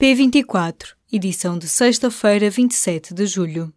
[0.00, 3.70] P24, edição de sexta-feira, 27 de julho.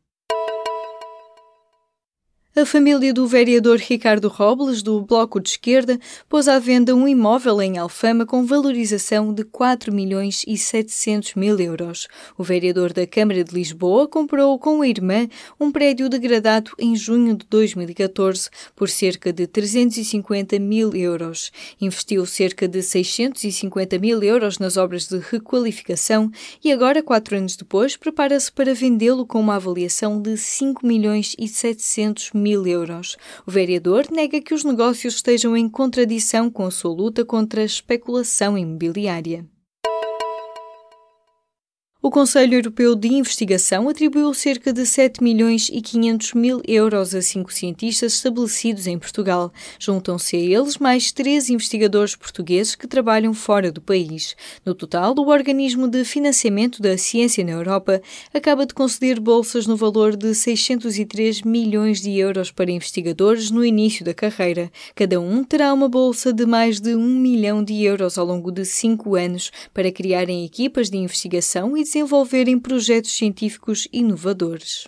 [2.55, 5.99] A família do vereador Ricardo Robles, do Bloco de Esquerda,
[6.29, 11.59] pôs à venda um imóvel em Alfama com valorização de 4 milhões e 700 mil
[11.59, 12.07] euros.
[12.37, 15.27] O vereador da Câmara de Lisboa comprou com a irmã
[15.59, 21.51] um prédio degradado em junho de 2014 por cerca de 350 mil euros.
[21.81, 26.29] Investiu cerca de 650 mil euros nas obras de requalificação
[26.63, 31.47] e agora, quatro anos depois, prepara-se para vendê-lo com uma avaliação de 5 milhões e
[31.47, 33.17] 700 mil mil euros.
[33.47, 37.65] O vereador nega que os negócios estejam em contradição com a sua luta contra a
[37.65, 39.45] especulação imobiliária.
[42.05, 47.21] O Conselho Europeu de Investigação atribuiu cerca de 7 milhões e 500 mil euros a
[47.21, 49.53] cinco cientistas estabelecidos em Portugal.
[49.79, 54.35] Juntam-se a eles mais três investigadores portugueses que trabalham fora do país.
[54.65, 58.01] No total, o Organismo de Financiamento da Ciência na Europa
[58.33, 64.03] acaba de conceder bolsas no valor de 603 milhões de euros para investigadores no início
[64.03, 64.69] da carreira.
[64.93, 68.65] Cada um terá uma bolsa de mais de um milhão de euros ao longo de
[68.65, 74.87] cinco anos para criarem equipas de investigação e desenvolverem projetos científicos inovadores.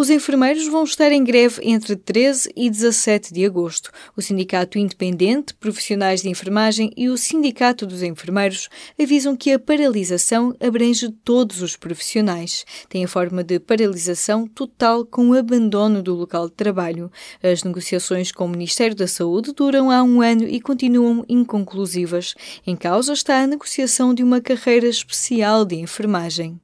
[0.00, 3.90] Os enfermeiros vão estar em greve entre 13 e 17 de agosto.
[4.16, 10.54] O Sindicato Independente, Profissionais de Enfermagem e o Sindicato dos Enfermeiros avisam que a paralisação
[10.60, 12.64] abrange todos os profissionais.
[12.88, 17.10] Tem a forma de paralisação total com o abandono do local de trabalho.
[17.42, 22.36] As negociações com o Ministério da Saúde duram há um ano e continuam inconclusivas.
[22.64, 26.60] Em causa está a negociação de uma carreira especial de enfermagem.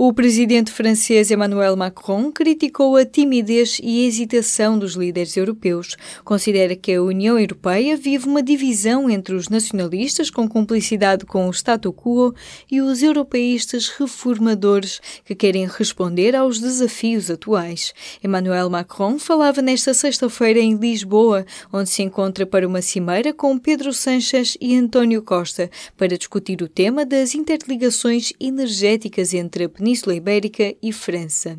[0.00, 5.96] O presidente francês Emmanuel Macron criticou a timidez e hesitação dos líderes europeus.
[6.24, 11.52] Considera que a União Europeia vive uma divisão entre os nacionalistas, com cumplicidade com o
[11.52, 12.32] statu quo,
[12.70, 17.92] e os europeístas reformadores, que querem responder aos desafios atuais.
[18.22, 23.92] Emmanuel Macron falava nesta sexta-feira em Lisboa, onde se encontra para uma cimeira com Pedro
[23.92, 30.14] Sanches e António Costa, para discutir o tema das interligações energéticas entre a Península Península
[30.14, 31.58] Ibérica e França.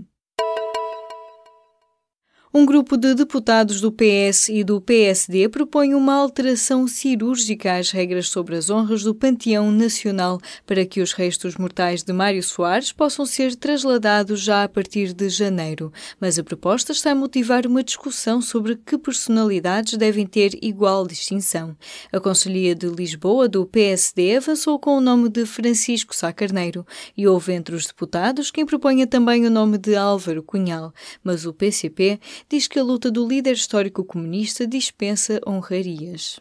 [2.51, 8.27] Um grupo de deputados do PS e do PSD propõe uma alteração cirúrgica às regras
[8.27, 13.23] sobre as honras do Panteão Nacional para que os restos mortais de Mário Soares possam
[13.23, 15.93] ser trasladados já a partir de janeiro.
[16.19, 21.77] Mas a proposta está a motivar uma discussão sobre que personalidades devem ter igual distinção.
[22.11, 26.83] A Conselhia de Lisboa do PSD avançou com o nome de Francisco Sá Carneiro
[27.15, 30.91] e houve entre os deputados quem proponha também o nome de Álvaro Cunhal,
[31.23, 36.39] mas o PCP diz que a luta do líder histórico comunista dispensa honrarias.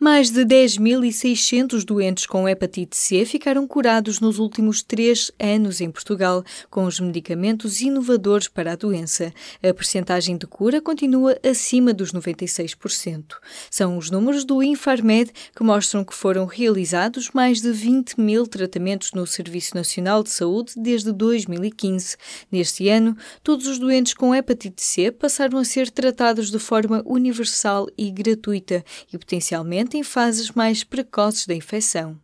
[0.00, 6.44] Mais de 10.600 doentes com hepatite C ficaram curados nos últimos três anos em Portugal,
[6.70, 9.34] com os medicamentos inovadores para a doença.
[9.60, 13.24] A percentagem de cura continua acima dos 96%.
[13.68, 19.10] São os números do Infarmed que mostram que foram realizados mais de 20 mil tratamentos
[19.10, 22.16] no Serviço Nacional de Saúde desde 2015.
[22.52, 27.88] Neste ano, todos os doentes com hepatite C passaram a ser tratados de forma universal
[27.98, 32.18] e gratuita e potencialmente em fases mais precoces da infecção.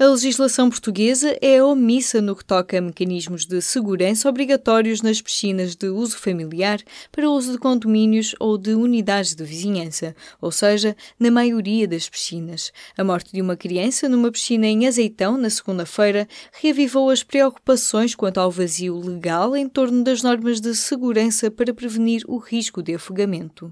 [0.00, 5.76] A legislação portuguesa é omissa no que toca a mecanismos de segurança obrigatórios nas piscinas
[5.76, 6.80] de uso familiar
[7.12, 12.72] para uso de condomínios ou de unidades de vizinhança, ou seja, na maioria das piscinas.
[12.96, 18.40] A morte de uma criança numa piscina em Azeitão, na segunda-feira, reavivou as preocupações quanto
[18.40, 23.70] ao vazio legal em torno das normas de segurança para prevenir o risco de afogamento.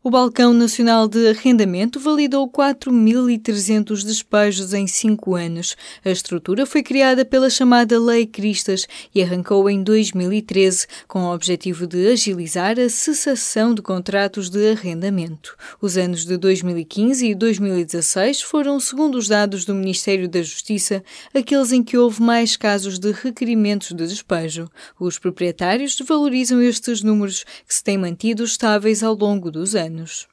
[0.00, 5.76] O Balcão Nacional de Arrendamento validou 4.300 despejos em cinco anos.
[6.04, 11.84] A estrutura foi criada pela chamada Lei Cristas e arrancou em 2013, com o objetivo
[11.84, 15.56] de agilizar a cessação de contratos de arrendamento.
[15.82, 21.02] Os anos de 2015 e 2016 foram, segundo os dados do Ministério da Justiça,
[21.34, 24.70] aqueles em que houve mais casos de requerimentos de despejo.
[24.98, 30.28] Os proprietários valorizam estes números, que se têm mantido estáveis ao longo dos anos anos.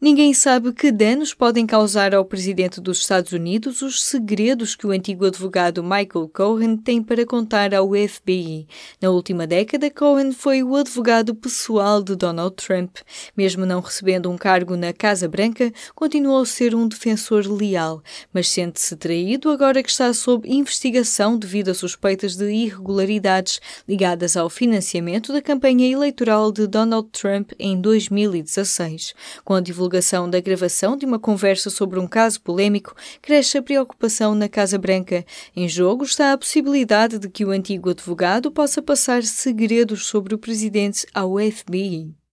[0.00, 4.90] Ninguém sabe que danos podem causar ao presidente dos Estados Unidos os segredos que o
[4.90, 8.66] antigo advogado Michael Cohen tem para contar ao FBI.
[9.00, 12.98] Na última década, Cohen foi o advogado pessoal de Donald Trump.
[13.34, 18.48] Mesmo não recebendo um cargo na Casa Branca, continuou a ser um defensor leal, mas
[18.48, 23.58] sente-se traído agora que está sob investigação devido a suspeitas de irregularidades
[23.88, 29.14] ligadas ao financiamento da campanha eleitoral de Donald Trump em 2016.
[29.42, 33.62] Com a divulgação divulgação da gravação de uma conversa sobre um caso polêmico, cresce a
[33.62, 35.24] preocupação na Casa Branca.
[35.54, 40.38] Em jogo está a possibilidade de que o antigo advogado possa passar segredos sobre o
[40.38, 42.23] presidente ao FBI.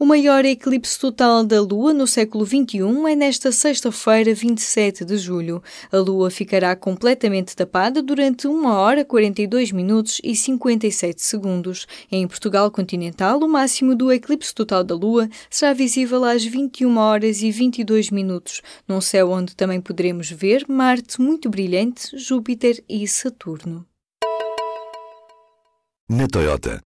[0.00, 2.78] O maior eclipse total da Lua no século XXI
[3.10, 5.60] é nesta sexta-feira, 27 de julho.
[5.90, 11.84] A Lua ficará completamente tapada durante 1 hora 42 minutos e 57 segundos.
[12.12, 17.42] Em Portugal continental, o máximo do eclipse total da Lua será visível às 21 horas
[17.42, 23.84] e 22 minutos, num céu onde também poderemos ver Marte muito brilhante, Júpiter e Saturno.
[26.08, 26.80] Na Toyota,